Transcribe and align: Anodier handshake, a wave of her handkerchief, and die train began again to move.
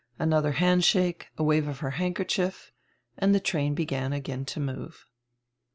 Anodier 0.19 0.53
handshake, 0.53 1.27
a 1.37 1.43
wave 1.43 1.67
of 1.67 1.81
her 1.81 1.91
handkerchief, 1.91 2.71
and 3.19 3.33
die 3.33 3.39
train 3.39 3.75
began 3.75 4.13
again 4.13 4.45
to 4.45 4.59
move. 4.59 5.05